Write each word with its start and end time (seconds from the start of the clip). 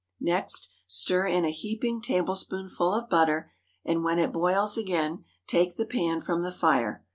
Next 0.19 0.71
stir 0.87 1.27
in 1.27 1.45
a 1.45 1.51
heaping 1.51 2.01
tablespoonful 2.01 2.91
of 2.91 3.07
butter, 3.07 3.51
and 3.85 4.03
when 4.03 4.17
it 4.17 4.31
boils 4.33 4.75
again, 4.75 5.25
take 5.45 5.75
the 5.75 5.85
pan 5.85 6.21
from 6.21 6.41
the 6.41 6.51
fire. 6.51 7.05